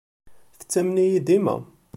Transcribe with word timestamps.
Tettamen-iyi 0.59 1.19
dima. 1.27 1.55